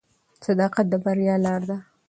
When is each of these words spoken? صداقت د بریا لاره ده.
صداقت 0.45 0.85
د 0.89 0.93
بریا 1.03 1.35
لاره 1.45 1.65
ده. 1.69 1.77